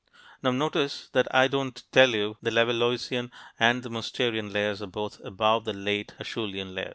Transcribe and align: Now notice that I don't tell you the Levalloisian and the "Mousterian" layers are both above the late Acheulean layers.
Now 0.41 0.49
notice 0.49 1.09
that 1.09 1.27
I 1.29 1.47
don't 1.47 1.83
tell 1.91 2.09
you 2.09 2.35
the 2.41 2.49
Levalloisian 2.49 3.29
and 3.59 3.83
the 3.83 3.89
"Mousterian" 3.89 4.51
layers 4.51 4.81
are 4.81 4.87
both 4.87 5.19
above 5.23 5.65
the 5.65 5.73
late 5.73 6.15
Acheulean 6.19 6.73
layers. 6.73 6.89